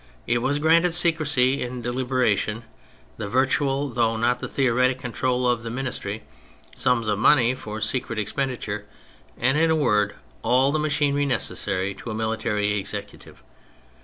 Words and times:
It 0.25 0.39
was 0.41 0.57
granted 0.57 0.95
secrecy 0.95 1.61
in 1.61 1.83
deliberation, 1.83 2.63
the 3.17 3.27
virtual 3.29 3.87
though 3.89 4.17
not 4.17 4.39
the 4.39 4.47
theoretic 4.47 4.97
control 4.97 5.47
of 5.47 5.61
the 5.61 5.69
Ministry, 5.69 6.23
sums 6.75 7.07
of 7.07 7.19
money 7.19 7.53
for 7.53 7.79
secret 7.81 8.17
expen 8.17 8.49
diture, 8.49 8.85
and, 9.37 9.59
in 9.59 9.69
a 9.69 9.75
word, 9.75 10.15
all 10.41 10.71
the 10.71 10.79
machinery 10.79 11.27
necessary 11.27 11.93
to 11.93 12.09
a 12.09 12.15
military 12.15 12.73
executive. 12.79 13.43